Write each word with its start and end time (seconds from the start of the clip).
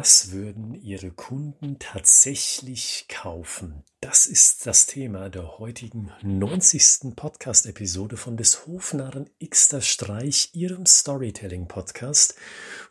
Was 0.00 0.32
würden 0.32 0.72
Ihre 0.72 1.10
Kunden 1.10 1.78
tatsächlich 1.78 3.04
kaufen? 3.10 3.84
Das 4.00 4.24
ist 4.24 4.64
das 4.66 4.86
Thema 4.86 5.28
der 5.28 5.58
heutigen 5.58 6.10
90. 6.22 7.14
Podcast-Episode 7.14 8.16
von 8.16 8.38
des 8.38 8.66
Hofnarren 8.66 9.28
Xter 9.46 9.82
Streich, 9.82 10.54
Ihrem 10.54 10.86
Storytelling-Podcast, 10.86 12.34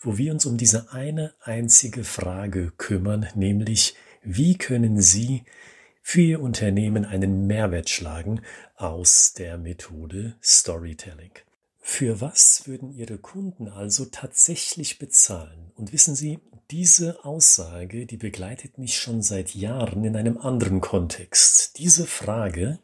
wo 0.02 0.20
wir 0.20 0.32
uns 0.32 0.46
um 0.46 0.57
diese 0.57 0.93
eine 0.93 1.34
einzige 1.42 2.04
Frage 2.04 2.74
kümmern, 2.78 3.28
nämlich 3.34 3.96
wie 4.21 4.60
können 4.60 5.02
Sie 5.02 5.46
für 6.04 6.21
Ihr 6.21 6.41
Unternehmen 6.41 7.05
einen 7.05 7.48
Mehrwert 7.48 7.89
schlagen 7.89 8.41
aus 8.76 9.34
der 9.34 9.57
Methode 9.57 10.37
Storytelling? 10.43 11.32
Für 11.79 12.21
was 12.21 12.68
würden 12.68 12.92
Ihre 12.92 13.18
Kunden 13.18 13.68
also 13.68 14.06
tatsächlich 14.06 15.00
bezahlen? 15.00 15.71
Und 15.73 15.92
wissen 15.92 16.14
Sie, 16.14 16.39
diese 16.71 17.25
Aussage, 17.25 18.05
die 18.05 18.18
begleitet 18.18 18.78
mich 18.78 18.97
schon 18.97 19.21
seit 19.21 19.55
Jahren 19.55 20.05
in 20.05 20.15
einem 20.15 20.37
anderen 20.37 20.82
Kontext. 20.82 21.78
Diese 21.79 22.05
Frage, 22.05 22.79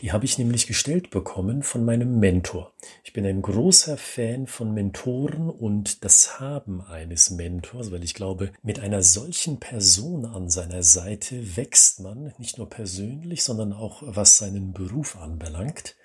die 0.00 0.10
habe 0.10 0.24
ich 0.24 0.36
nämlich 0.36 0.66
gestellt 0.66 1.10
bekommen 1.10 1.62
von 1.62 1.84
meinem 1.84 2.18
Mentor. 2.18 2.72
Ich 3.04 3.12
bin 3.12 3.24
ein 3.24 3.40
großer 3.40 3.96
Fan 3.96 4.48
von 4.48 4.74
Mentoren 4.74 5.48
und 5.48 6.04
das 6.04 6.40
Haben 6.40 6.80
eines 6.80 7.30
Mentors, 7.30 7.92
weil 7.92 8.02
ich 8.02 8.14
glaube, 8.14 8.50
mit 8.62 8.80
einer 8.80 9.02
solchen 9.02 9.60
Person 9.60 10.24
an 10.24 10.50
seiner 10.50 10.82
Seite 10.82 11.56
wächst 11.56 12.00
man 12.00 12.32
nicht 12.38 12.58
nur 12.58 12.68
persönlich, 12.68 13.44
sondern 13.44 13.72
auch 13.72 14.02
was 14.04 14.38
seinen 14.38 14.72
Beruf 14.72 15.16
anbelangt. 15.16 15.96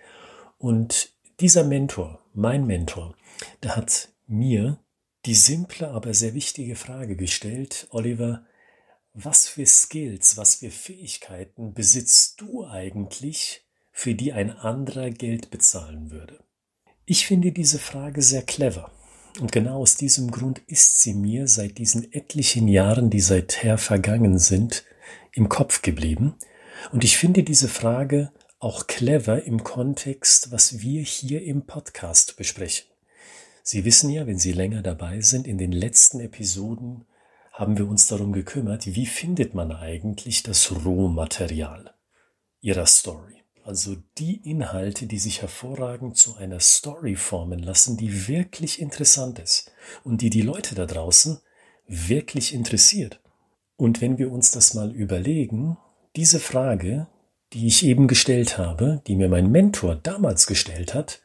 Und 0.60 1.10
dieser 1.40 1.64
Mentor, 1.64 2.20
mein 2.34 2.68
Mentor, 2.68 3.16
der 3.64 3.76
hat 3.76 4.10
mir 4.28 4.78
die 5.26 5.36
simple, 5.36 5.90
aber 5.90 6.14
sehr 6.14 6.34
wichtige 6.34 6.76
Frage 6.76 7.16
gestellt, 7.16 7.88
Oliver, 7.90 8.46
was 9.14 9.48
für 9.48 9.66
Skills, 9.66 10.38
was 10.38 10.56
für 10.56 10.70
Fähigkeiten 10.70 11.74
besitzt 11.74 12.42
du 12.42 12.66
eigentlich, 12.66 13.66
für 13.92 14.14
die 14.14 14.34
ein 14.34 14.52
anderer 14.52 15.10
Geld 15.10 15.52
bezahlen 15.52 16.12
würde? 16.12 16.44
Ich 17.06 17.26
finde 17.26 17.52
diese 17.52 17.80
Frage 17.80 18.22
sehr 18.22 18.42
clever. 18.42 18.92
Und 19.40 19.52
genau 19.52 19.80
aus 19.82 19.96
diesem 19.96 20.32
Grund 20.32 20.62
ist 20.68 21.02
sie 21.02 21.14
mir 21.14 21.48
seit 21.48 21.78
diesen 21.78 22.12
etlichen 22.14 22.68
Jahren, 22.68 23.10
die 23.10 23.20
seither 23.20 23.78
vergangen 23.78 24.38
sind, 24.38 24.84
im 25.32 25.50
Kopf 25.50 25.82
geblieben. 25.82 26.36
Und 26.92 27.04
ich 27.04 27.18
finde 27.18 27.44
diese 27.44 27.68
Frage 27.68 28.32
auch 28.60 28.88
clever 28.88 29.44
im 29.44 29.64
Kontext, 29.64 30.52
was 30.52 30.80
wir 30.80 31.04
hier 31.04 31.44
im 31.44 31.66
Podcast 31.66 32.38
besprechen. 32.38 32.95
Sie 33.68 33.84
wissen 33.84 34.12
ja, 34.12 34.28
wenn 34.28 34.38
Sie 34.38 34.52
länger 34.52 34.84
dabei 34.84 35.22
sind, 35.22 35.48
in 35.48 35.58
den 35.58 35.72
letzten 35.72 36.20
Episoden 36.20 37.06
haben 37.52 37.80
wir 37.80 37.88
uns 37.88 38.06
darum 38.06 38.32
gekümmert, 38.32 38.86
wie 38.86 39.08
findet 39.08 39.56
man 39.56 39.72
eigentlich 39.72 40.44
das 40.44 40.72
Rohmaterial 40.86 41.96
Ihrer 42.62 42.86
Story. 42.86 43.42
Also 43.64 43.96
die 44.20 44.36
Inhalte, 44.48 45.08
die 45.08 45.18
sich 45.18 45.42
hervorragend 45.42 46.16
zu 46.16 46.36
einer 46.36 46.60
Story 46.60 47.16
formen 47.16 47.58
lassen, 47.58 47.98
die 47.98 48.28
wirklich 48.28 48.80
interessant 48.80 49.40
ist 49.40 49.72
und 50.04 50.22
die 50.22 50.30
die 50.30 50.44
Leute 50.44 50.76
da 50.76 50.86
draußen 50.86 51.40
wirklich 51.88 52.54
interessiert. 52.54 53.20
Und 53.78 54.00
wenn 54.00 54.20
wir 54.20 54.32
uns 54.32 54.52
das 54.52 54.76
mal 54.76 54.92
überlegen, 54.92 55.78
diese 56.16 56.40
Frage, 56.40 57.08
die 57.54 57.66
ich 57.66 57.84
eben 57.84 58.08
gestellt 58.08 58.60
habe, 58.60 59.02
die 59.08 59.16
mir 59.16 59.28
mein 59.28 59.50
Mentor 59.50 59.96
damals 59.96 60.46
gestellt 60.46 60.94
hat, 60.94 61.22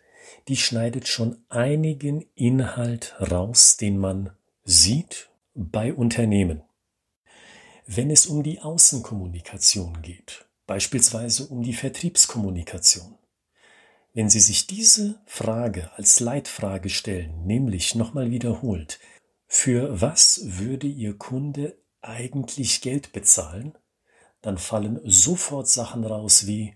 die 0.48 0.56
schneidet 0.56 1.08
schon 1.08 1.38
einigen 1.48 2.26
Inhalt 2.34 3.14
raus, 3.20 3.76
den 3.76 3.98
man 3.98 4.30
sieht 4.64 5.30
bei 5.54 5.92
Unternehmen. 5.92 6.62
Wenn 7.86 8.10
es 8.10 8.26
um 8.26 8.42
die 8.42 8.60
Außenkommunikation 8.60 10.02
geht, 10.02 10.46
beispielsweise 10.66 11.46
um 11.46 11.62
die 11.62 11.72
Vertriebskommunikation, 11.72 13.16
wenn 14.12 14.28
Sie 14.28 14.40
sich 14.40 14.66
diese 14.66 15.20
Frage 15.26 15.90
als 15.96 16.20
Leitfrage 16.20 16.88
stellen, 16.88 17.46
nämlich 17.46 17.94
nochmal 17.94 18.30
wiederholt, 18.30 18.98
für 19.46 20.00
was 20.00 20.40
würde 20.44 20.86
Ihr 20.86 21.16
Kunde 21.16 21.76
eigentlich 22.02 22.80
Geld 22.80 23.12
bezahlen, 23.12 23.76
dann 24.42 24.58
fallen 24.58 25.00
sofort 25.04 25.68
Sachen 25.68 26.04
raus 26.04 26.46
wie 26.46 26.74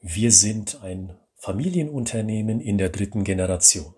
wir 0.00 0.32
sind 0.32 0.82
ein 0.82 1.18
Familienunternehmen 1.44 2.58
in 2.58 2.78
der 2.78 2.88
dritten 2.88 3.22
Generation. 3.22 3.92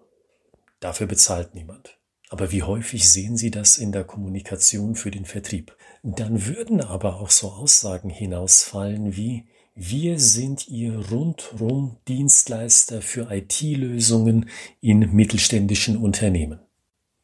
Dafür 0.80 1.06
bezahlt 1.06 1.54
niemand. 1.54 1.96
Aber 2.28 2.50
wie 2.50 2.64
häufig 2.64 3.08
sehen 3.08 3.36
Sie 3.36 3.52
das 3.52 3.78
in 3.78 3.92
der 3.92 4.02
Kommunikation 4.02 4.96
für 4.96 5.12
den 5.12 5.24
Vertrieb? 5.24 5.76
Dann 6.02 6.46
würden 6.46 6.80
aber 6.80 7.20
auch 7.20 7.30
so 7.30 7.52
Aussagen 7.52 8.10
hinausfallen 8.10 9.16
wie 9.16 9.46
wir 9.76 10.18
sind 10.18 10.66
Ihr 10.66 10.98
rundrum 11.10 11.98
Dienstleister 12.08 13.00
für 13.00 13.30
IT-Lösungen 13.30 14.50
in 14.80 15.14
mittelständischen 15.14 15.96
Unternehmen. 15.98 16.58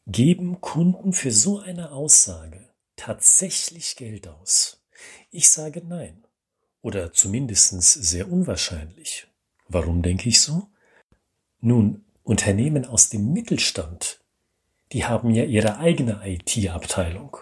Geben 0.07 0.61
Kunden 0.61 1.11
für 1.11 1.31
so 1.31 1.59
eine 1.59 1.91
Aussage 1.91 2.69
tatsächlich 2.95 3.97
Geld 3.97 4.29
aus? 4.29 4.85
Ich 5.31 5.49
sage 5.49 5.81
nein. 5.85 6.23
Oder 6.81 7.11
zumindest 7.11 7.73
sehr 7.81 8.31
unwahrscheinlich. 8.31 9.27
Warum 9.67 10.01
denke 10.01 10.29
ich 10.29 10.41
so? 10.41 10.67
Nun, 11.59 12.03
Unternehmen 12.23 12.85
aus 12.85 13.09
dem 13.09 13.33
Mittelstand, 13.33 14.21
die 14.91 15.05
haben 15.05 15.31
ja 15.31 15.43
ihre 15.43 15.77
eigene 15.77 16.21
IT-Abteilung. 16.23 17.37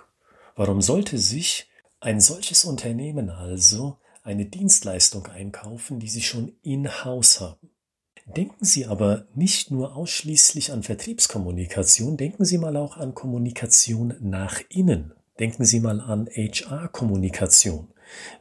Warum 0.55 0.81
sollte 0.81 1.17
sich 1.17 1.69
ein 1.99 2.19
solches 2.19 2.65
Unternehmen 2.65 3.29
also 3.29 3.97
eine 4.23 4.45
Dienstleistung 4.45 5.27
einkaufen, 5.27 5.99
die 5.99 6.09
sie 6.09 6.21
schon 6.21 6.53
in-house 6.63 7.41
haben? 7.41 7.69
Denken 8.25 8.63
Sie 8.63 8.85
aber 8.85 9.25
nicht 9.35 9.71
nur 9.71 9.95
ausschließlich 9.95 10.71
an 10.71 10.83
Vertriebskommunikation, 10.83 12.17
denken 12.17 12.45
Sie 12.45 12.57
mal 12.57 12.77
auch 12.77 12.97
an 12.97 13.13
Kommunikation 13.13 14.15
nach 14.21 14.61
innen. 14.69 15.13
Denken 15.39 15.65
Sie 15.65 15.79
mal 15.79 15.99
an 15.99 16.27
HR-Kommunikation. 16.27 17.87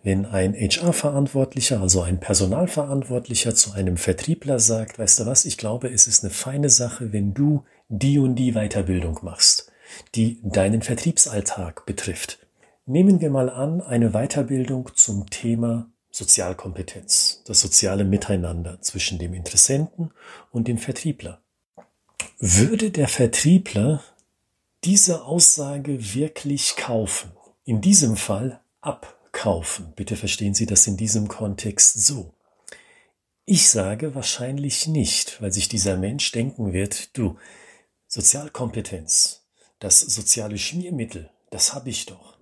Wenn 0.02 0.26
ein 0.26 0.54
HR-Verantwortlicher, 0.54 1.80
also 1.80 2.02
ein 2.02 2.20
Personalverantwortlicher 2.20 3.54
zu 3.54 3.72
einem 3.72 3.96
Vertriebler 3.96 4.58
sagt, 4.58 4.98
weißt 4.98 5.20
du 5.20 5.26
was, 5.26 5.44
ich 5.44 5.58
glaube, 5.58 5.88
es 5.88 6.06
ist 6.06 6.24
eine 6.24 6.32
feine 6.32 6.68
Sache, 6.68 7.12
wenn 7.12 7.34
du 7.34 7.64
die 7.88 8.18
und 8.18 8.36
die 8.36 8.52
Weiterbildung 8.52 9.18
machst, 9.22 9.70
die 10.14 10.40
deinen 10.42 10.82
Vertriebsalltag 10.82 11.86
betrifft. 11.86 12.38
Nehmen 12.86 13.20
wir 13.20 13.30
mal 13.30 13.50
an, 13.50 13.80
eine 13.80 14.10
Weiterbildung 14.10 14.90
zum 14.94 15.28
Thema 15.30 15.90
Sozialkompetenz, 16.10 17.42
das 17.46 17.60
soziale 17.60 18.04
Miteinander 18.04 18.80
zwischen 18.80 19.18
dem 19.18 19.32
Interessenten 19.32 20.10
und 20.50 20.66
dem 20.66 20.78
Vertriebler. 20.78 21.40
Würde 22.38 22.90
der 22.90 23.06
Vertriebler 23.06 24.02
diese 24.84 25.24
Aussage 25.24 26.14
wirklich 26.14 26.76
kaufen. 26.76 27.32
In 27.64 27.80
diesem 27.80 28.16
Fall 28.16 28.60
abkaufen. 29.30 29.92
Bitte 29.96 30.16
verstehen 30.16 30.54
Sie 30.54 30.66
das 30.66 30.86
in 30.86 30.96
diesem 30.96 31.28
Kontext 31.28 32.04
so. 32.04 32.34
Ich 33.46 33.68
sage 33.68 34.14
wahrscheinlich 34.14 34.86
nicht, 34.86 35.40
weil 35.40 35.52
sich 35.52 35.68
dieser 35.68 35.96
Mensch 35.96 36.30
denken 36.32 36.72
wird, 36.72 37.16
du, 37.16 37.36
Sozialkompetenz, 38.06 39.46
das 39.78 40.00
soziale 40.00 40.58
Schmiermittel, 40.58 41.30
das 41.50 41.74
habe 41.74 41.90
ich 41.90 42.06
doch. 42.06 42.38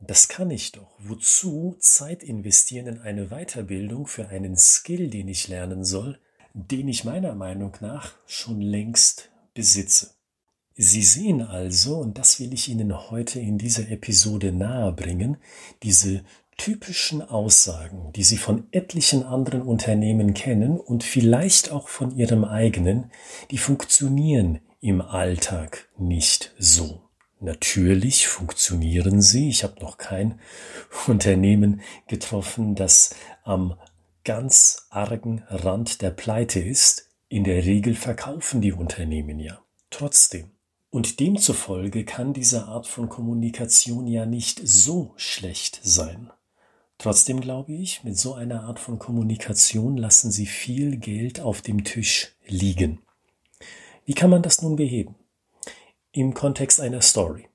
Das 0.00 0.28
kann 0.28 0.50
ich 0.50 0.72
doch. 0.72 0.90
Wozu 0.98 1.76
Zeit 1.78 2.24
investieren 2.24 2.86
in 2.88 2.98
eine 3.00 3.28
Weiterbildung 3.28 4.08
für 4.08 4.28
einen 4.28 4.56
Skill, 4.56 5.10
den 5.10 5.28
ich 5.28 5.46
lernen 5.46 5.84
soll, 5.84 6.18
den 6.54 6.88
ich 6.88 7.04
meiner 7.04 7.34
Meinung 7.36 7.76
nach 7.80 8.14
schon 8.26 8.60
längst 8.60 9.30
besitze? 9.54 10.10
Sie 10.76 11.02
sehen 11.02 11.42
also, 11.42 11.96
und 11.96 12.18
das 12.18 12.40
will 12.40 12.52
ich 12.52 12.68
Ihnen 12.68 13.10
heute 13.10 13.40
in 13.40 13.58
dieser 13.58 13.90
Episode 13.90 14.52
nahebringen, 14.52 15.36
diese 15.82 16.24
typischen 16.56 17.22
Aussagen, 17.22 18.12
die 18.14 18.22
Sie 18.22 18.36
von 18.36 18.66
etlichen 18.72 19.24
anderen 19.24 19.62
Unternehmen 19.62 20.34
kennen 20.34 20.78
und 20.78 21.04
vielleicht 21.04 21.72
auch 21.72 21.88
von 21.88 22.16
Ihrem 22.16 22.44
eigenen, 22.44 23.10
die 23.50 23.58
funktionieren 23.58 24.60
im 24.80 25.00
Alltag 25.00 25.88
nicht 25.98 26.52
so. 26.58 27.02
Natürlich 27.40 28.28
funktionieren 28.28 29.20
sie. 29.20 29.48
Ich 29.48 29.64
habe 29.64 29.80
noch 29.80 29.98
kein 29.98 30.38
Unternehmen 31.08 31.80
getroffen, 32.06 32.76
das 32.76 33.14
am 33.42 33.76
ganz 34.24 34.86
argen 34.90 35.42
Rand 35.48 36.02
der 36.02 36.10
Pleite 36.10 36.60
ist. 36.60 37.08
In 37.28 37.44
der 37.44 37.64
Regel 37.64 37.94
verkaufen 37.94 38.60
die 38.60 38.72
Unternehmen 38.72 39.40
ja. 39.40 39.60
Trotzdem, 39.90 40.52
und 40.92 41.20
demzufolge 41.20 42.04
kann 42.04 42.34
diese 42.34 42.66
Art 42.66 42.86
von 42.86 43.08
Kommunikation 43.08 44.06
ja 44.06 44.26
nicht 44.26 44.60
so 44.62 45.14
schlecht 45.16 45.80
sein. 45.82 46.30
Trotzdem 46.98 47.40
glaube 47.40 47.72
ich, 47.72 48.04
mit 48.04 48.18
so 48.18 48.34
einer 48.34 48.64
Art 48.64 48.78
von 48.78 48.98
Kommunikation 48.98 49.96
lassen 49.96 50.30
sie 50.30 50.44
viel 50.44 50.98
Geld 50.98 51.40
auf 51.40 51.62
dem 51.62 51.82
Tisch 51.82 52.36
liegen. 52.46 53.00
Wie 54.04 54.12
kann 54.12 54.28
man 54.28 54.42
das 54.42 54.60
nun 54.60 54.76
beheben? 54.76 55.14
Im 56.12 56.34
Kontext 56.34 56.78
einer 56.78 57.00
Story. 57.00 57.48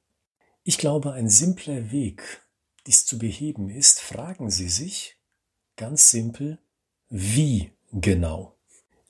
Ich 0.64 0.80
glaube, 0.80 1.14
ein 1.14 1.30
simpler 1.30 1.92
Weg, 1.92 2.44
dies 2.88 3.06
zu 3.06 3.20
beheben, 3.20 3.70
ist, 3.70 4.00
fragen 4.00 4.50
Sie 4.50 4.68
sich 4.68 5.16
ganz 5.76 6.10
simpel, 6.10 6.58
wie 7.10 7.72
genau. 7.92 8.57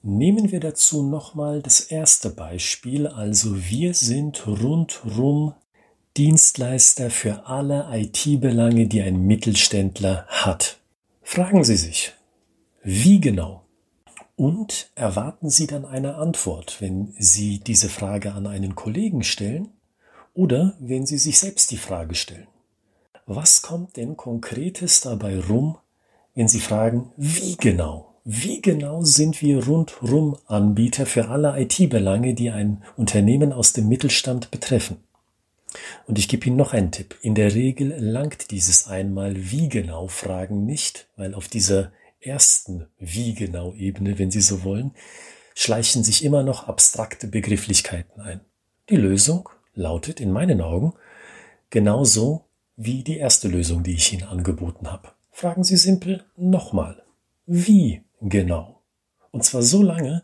Nehmen 0.10 0.54
wir 0.54 0.62
dazu 0.62 1.04
nochmal 1.04 1.62
das 1.62 1.82
erste 1.82 2.30
Beispiel, 2.30 3.08
also 3.08 3.68
wir 3.70 3.94
sind 3.94 4.48
rundrum 4.48 5.54
Dienstleister 6.16 7.10
für 7.10 7.46
alle 7.48 7.90
IT-Belange, 7.92 8.88
die 8.88 9.02
ein 9.02 9.20
Mittelständler 9.20 10.26
hat. 10.30 10.80
Fragen 11.22 11.66
Sie 11.66 11.76
sich, 11.76 12.14
wie 12.84 13.20
genau? 13.20 13.66
Und 14.38 14.92
erwarten 14.96 15.50
Sie 15.50 15.68
dann 15.68 15.84
eine 15.84 16.16
Antwort, 16.16 16.78
wenn 16.80 17.14
Sie 17.20 17.60
diese 17.60 17.90
Frage 17.90 18.32
an 18.32 18.48
einen 18.48 18.76
Kollegen 18.76 19.24
stellen 19.24 19.74
oder 20.34 20.78
wenn 20.80 21.06
Sie 21.06 21.18
sich 21.18 21.38
selbst 21.38 21.70
die 21.72 21.76
Frage 21.76 22.16
stellen. 22.16 22.48
Was 23.26 23.62
kommt 23.62 23.98
denn 23.98 24.16
konkretes 24.16 25.02
dabei 25.02 25.38
rum, 25.38 25.78
wenn 26.34 26.48
Sie 26.48 26.62
fragen, 26.62 27.12
wie 27.18 27.58
genau? 27.58 28.07
Wie 28.30 28.62
genau 28.62 29.04
sind 29.04 29.42
wir 29.42 29.66
rundrum 29.66 30.38
Anbieter 30.48 31.06
für 31.06 31.30
alle 31.30 31.58
IT-Belange, 31.62 32.34
die 32.34 32.50
ein 32.50 32.84
Unternehmen 32.98 33.54
aus 33.54 33.72
dem 33.72 33.88
Mittelstand 33.88 34.52
betreffen? 34.52 34.98
Und 36.08 36.20
ich 36.20 36.28
gebe 36.28 36.46
Ihnen 36.46 36.58
noch 36.58 36.74
einen 36.74 36.92
Tipp. 36.92 37.16
In 37.22 37.36
der 37.36 37.56
Regel 37.56 37.96
langt 37.98 38.52
dieses 38.52 38.86
einmal 38.88 39.34
wie 39.50 39.70
genau 39.70 40.10
Fragen 40.10 40.66
nicht, 40.66 41.08
weil 41.16 41.34
auf 41.34 41.48
dieser 41.48 41.94
ersten 42.20 42.88
wie 43.00 43.34
genau 43.34 43.74
Ebene, 43.76 44.20
wenn 44.20 44.30
Sie 44.30 44.42
so 44.42 44.66
wollen, 44.66 44.92
schleichen 45.56 46.04
sich 46.04 46.26
immer 46.26 46.44
noch 46.44 46.68
abstrakte 46.68 47.30
Begrifflichkeiten 47.30 48.20
ein. 48.20 48.42
Die 48.90 48.98
Lösung 48.98 49.48
lautet 49.74 50.20
in 50.20 50.34
meinen 50.34 50.60
Augen 50.60 50.92
genauso 51.70 52.44
wie 52.76 53.04
die 53.04 53.20
erste 53.20 53.48
Lösung, 53.48 53.84
die 53.84 53.94
ich 53.94 54.12
Ihnen 54.12 54.24
angeboten 54.24 54.92
habe. 54.92 55.14
Fragen 55.32 55.64
Sie 55.64 55.78
simpel 55.78 56.26
nochmal, 56.36 57.04
wie 57.46 58.02
genau? 58.22 58.82
Und 59.32 59.44
zwar 59.44 59.62
so 59.62 59.84
lange, 59.84 60.24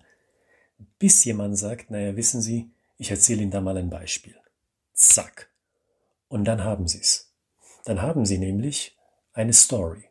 bis 0.99 1.23
jemand 1.25 1.57
sagt, 1.57 1.91
naja, 1.91 2.15
wissen 2.15 2.41
Sie, 2.41 2.71
ich 2.97 3.11
erzähle 3.11 3.41
Ihnen 3.41 3.51
da 3.51 3.61
mal 3.61 3.77
ein 3.77 3.89
Beispiel. 3.89 4.35
Zack. 4.93 5.49
Und 6.27 6.45
dann 6.45 6.63
haben 6.63 6.87
Sie 6.87 6.99
es. 6.99 7.31
Dann 7.85 8.01
haben 8.01 8.25
Sie 8.25 8.37
nämlich 8.37 8.97
eine 9.33 9.53
Story. 9.53 10.05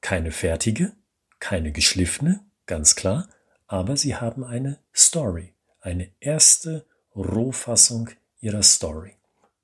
Keine 0.00 0.32
fertige, 0.32 0.92
keine 1.38 1.72
geschliffene, 1.72 2.40
ganz 2.66 2.94
klar, 2.94 3.28
aber 3.66 3.96
Sie 3.96 4.16
haben 4.16 4.44
eine 4.44 4.78
Story, 4.94 5.54
eine 5.80 6.10
erste 6.20 6.86
Rohfassung 7.14 8.10
Ihrer 8.40 8.62
Story. 8.62 9.14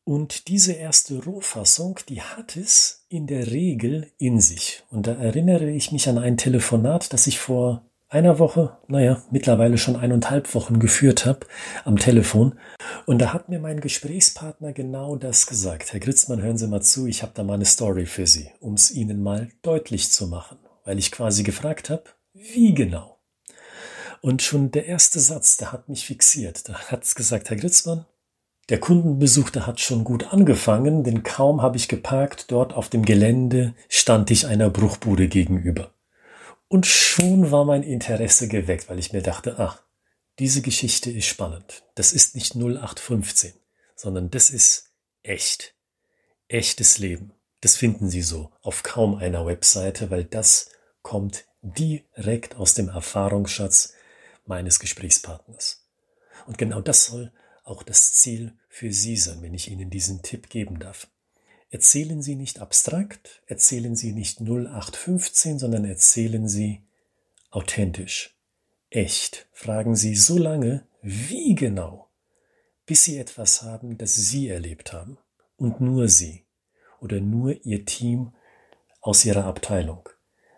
Und 0.09 0.47
diese 0.47 0.73
erste 0.73 1.25
Rohfassung, 1.25 1.99
die 2.09 2.23
hat 2.23 2.57
es 2.57 3.05
in 3.09 3.27
der 3.27 3.51
Regel 3.51 4.13
in 4.19 4.41
sich. 4.41 4.85
Und 4.89 5.09
da 5.09 5.15
erinnere 5.15 5.69
ich 5.69 5.91
mich 5.91 6.09
an 6.09 6.17
ein 6.17 6.37
Telefonat, 6.37 7.13
das 7.13 7.27
ich 7.27 7.41
vor 7.41 7.85
einer 8.09 8.39
Woche, 8.39 8.79
naja, 8.87 9.25
mittlerweile 9.33 9.79
schon 9.79 9.97
eineinhalb 9.97 10.55
Wochen 10.55 10.79
geführt 10.79 11.27
habe 11.27 11.41
am 11.85 11.97
Telefon. 11.97 12.57
Und 13.07 13.19
da 13.19 13.33
hat 13.33 13.49
mir 13.49 13.59
mein 13.59 13.81
Gesprächspartner 13.81 14.73
genau 14.73 15.17
das 15.17 15.49
gesagt. 15.49 15.93
Herr 15.93 15.99
Gritzmann, 15.99 16.41
hören 16.41 16.57
Sie 16.57 16.69
mal 16.69 16.83
zu, 16.83 17.09
ich 17.09 17.23
habe 17.23 17.33
da 17.35 17.43
mal 17.43 17.55
eine 17.55 17.65
Story 17.65 18.07
für 18.07 18.29
Sie, 18.29 18.49
um 18.61 18.75
es 18.75 18.93
Ihnen 18.93 19.25
mal 19.25 19.51
deutlich 19.63 20.13
zu 20.13 20.29
machen, 20.29 20.59
weil 20.85 21.01
ich 21.01 21.11
quasi 21.11 21.43
gefragt 21.43 21.91
habe, 21.91 22.05
wie 22.33 22.75
genau. 22.75 23.19
Und 24.21 24.41
schon 24.41 24.71
der 24.71 24.87
erste 24.87 25.19
Satz, 25.19 25.57
der 25.57 25.73
hat 25.73 25.89
mich 25.89 26.07
fixiert. 26.07 26.69
Da 26.69 26.75
hat 26.93 27.03
es 27.03 27.17
gesagt, 27.17 27.51
Herr 27.51 27.57
Gritzmann, 27.57 28.07
der 28.69 28.81
Kundenbesuch, 28.81 29.51
der 29.51 29.67
hat 29.67 29.81
schon 29.81 30.03
gut 30.03 30.33
angefangen, 30.33 31.05
denn 31.05 31.23
kaum 31.23 31.63
habe 31.63 31.77
ich 31.77 31.89
geparkt, 31.89 32.51
dort 32.51 32.75
auf 32.75 32.89
dem 32.89 33.05
Gelände 33.05 33.75
stand 33.89 34.31
ich 34.31 34.47
einer 34.47 34.71
Bruchbude 34.71 35.29
gegenüber. 35.29 35.93
Und 36.69 36.85
schon 36.87 37.53
war 37.53 37.65
mein 37.65 37.85
Interesse 37.85 38.49
geweckt, 38.49 38.89
weil 38.89 38.99
ich 38.99 39.13
mir 39.13 39.23
dachte, 39.23 39.57
ach, 39.59 39.83
diese 40.41 40.63
Geschichte 40.63 41.11
ist 41.11 41.27
spannend. 41.27 41.85
Das 41.95 42.13
ist 42.13 42.35
nicht 42.35 42.57
0815, 42.57 43.53
sondern 43.95 44.31
das 44.31 44.51
ist 44.51 44.91
echt. 45.23 45.75
Echtes 46.49 46.99
Leben. 46.99 47.33
Das 47.61 47.77
finden 47.77 48.11
Sie 48.11 48.23
so 48.23 48.51
auf 48.63 48.83
kaum 48.83 49.17
einer 49.17 49.47
Webseite, 49.47 50.11
weil 50.11 50.25
das 50.25 50.71
kommt 51.03 51.45
direkt 51.63 52.57
aus 52.57 52.75
dem 52.75 52.89
Erfahrungsschatz 52.89 53.95
meines 54.45 54.79
Gesprächspartners. 54.79 55.85
Und 56.47 56.59
genau 56.59 56.81
das 56.81 57.07
soll 57.07 57.33
auch 57.67 57.83
das 57.83 58.13
Ziel 58.13 58.53
für 58.69 58.93
Sie 58.93 59.17
sein, 59.17 59.43
wenn 59.43 59.53
ich 59.53 59.71
Ihnen 59.71 59.91
diesen 59.91 60.23
Tipp 60.23 60.49
geben 60.49 60.79
darf. 60.79 61.09
Erzählen 61.69 62.23
Sie 62.23 62.37
nicht 62.37 62.61
abstrakt, 62.61 63.43
erzählen 63.47 63.97
Sie 63.97 64.13
nicht 64.13 64.41
0815, 64.41 65.59
sondern 65.59 65.85
erzählen 65.85 66.49
Sie 66.49 66.83
authentisch, 67.51 68.39
echt. 68.89 69.49
Fragen 69.53 69.97
Sie 69.97 70.15
so 70.15 70.39
lange, 70.39 70.87
wie 71.03 71.55
genau, 71.57 72.09
bis 72.87 73.05
Sie 73.05 73.19
etwas 73.19 73.63
haben, 73.63 73.99
das 73.99 74.15
Sie 74.15 74.49
erlebt 74.49 74.93
haben 74.93 75.19
und 75.57 75.81
nur 75.81 76.09
Sie 76.09 76.45
oder 77.01 77.21
nur 77.21 77.65
Ihr 77.67 77.85
Team 77.85 78.33
aus 79.01 79.25
Ihrer 79.25 79.45
Abteilung. 79.45 80.09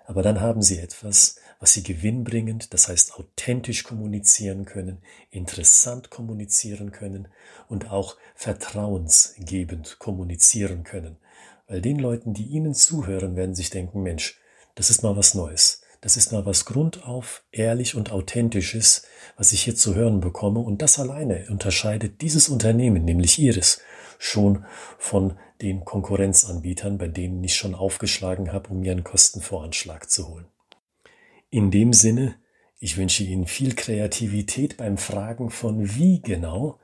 Aber 0.05 0.23
dann 0.23 0.41
haben 0.41 0.61
Sie 0.61 0.79
etwas, 0.79 1.37
was 1.59 1.73
Sie 1.73 1.83
gewinnbringend, 1.83 2.73
das 2.73 2.89
heißt 2.89 3.15
authentisch 3.15 3.83
kommunizieren 3.83 4.65
können, 4.65 4.99
interessant 5.31 6.11
kommunizieren 6.11 6.93
können 6.93 7.29
und 7.69 7.91
auch 7.91 8.17
vertrauensgebend 8.35 9.99
kommunizieren 9.99 10.85
können. 10.85 11.17
Weil 11.67 11.81
den 11.83 11.99
Leuten, 11.99 12.33
die 12.33 12.47
Ihnen 12.47 12.75
zuhören, 12.75 13.37
werden 13.37 13.55
sich 13.55 13.71
denken, 13.71 14.03
Mensch, 14.03 14.41
das 14.75 14.91
ist 14.91 15.03
mal 15.03 15.17
was 15.17 15.35
Neues. 15.35 15.83
Das 16.01 16.17
ist 16.17 16.31
mal 16.31 16.47
was 16.47 16.65
grundauf 16.65 17.43
ehrlich 17.51 17.97
und 17.97 18.13
authentisches, 18.13 19.03
was 19.37 19.53
ich 19.53 19.65
hier 19.65 19.75
zu 19.75 19.97
hören 19.97 20.21
bekomme. 20.21 20.61
Und 20.61 20.81
das 20.81 21.01
alleine 21.01 21.47
unterscheidet 21.51 22.21
dieses 22.21 22.49
Unternehmen, 22.49 23.05
nämlich 23.05 23.39
Ihres, 23.41 23.81
schon 24.19 24.65
von 24.97 25.37
den 25.61 25.85
Konkurrenzanbietern, 25.85 26.99
bei 26.99 27.09
denen 27.09 27.43
ich 27.43 27.57
schon 27.57 27.75
aufgeschlagen 27.75 28.53
habe, 28.53 28.71
um 28.71 28.81
mir 28.81 28.93
einen 28.93 29.03
Kostenvoranschlag 29.03 30.09
zu 30.09 30.29
holen. 30.29 30.47
In 31.51 31.71
dem 31.71 31.93
Sinne, 31.93 32.37
ich 32.79 32.97
wünsche 32.97 33.25
Ihnen 33.25 33.47
viel 33.47 33.75
Kreativität 33.75 34.77
beim 34.77 34.99
Fragen 34.99 35.51
von 35.51 35.97
wie 35.97 36.21
genau. 36.21 36.79